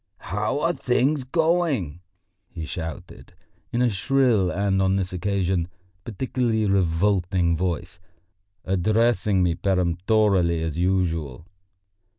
"How 0.31 0.61
are 0.61 0.73
things 0.73 1.23
going?" 1.23 1.99
he 2.49 2.65
shouted, 2.65 3.35
in 3.71 3.83
a 3.83 3.91
shrill 3.91 4.49
and 4.49 4.81
on 4.81 4.95
this 4.95 5.13
occasion 5.13 5.67
particularly 6.05 6.65
revolting 6.65 7.55
voice, 7.55 7.99
addressing 8.65 9.43
me 9.43 9.53
peremptorily 9.53 10.63
as 10.63 10.75
usual. 10.79 11.45